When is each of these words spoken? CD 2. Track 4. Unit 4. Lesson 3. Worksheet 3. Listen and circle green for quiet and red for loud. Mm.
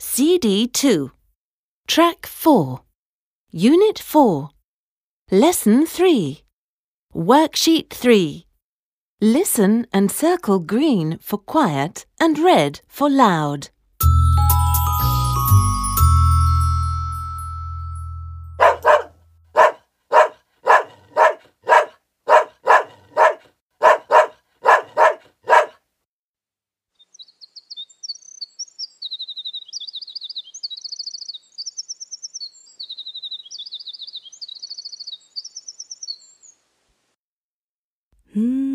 CD 0.00 0.68
2. 0.68 1.10
Track 1.88 2.24
4. 2.24 2.82
Unit 3.50 3.98
4. 3.98 4.50
Lesson 5.32 5.86
3. 5.86 6.44
Worksheet 7.12 7.90
3. 7.90 8.46
Listen 9.20 9.88
and 9.92 10.12
circle 10.12 10.60
green 10.60 11.18
for 11.18 11.38
quiet 11.38 12.06
and 12.20 12.38
red 12.38 12.80
for 12.86 13.10
loud. 13.10 13.70
Mm. 38.38 38.67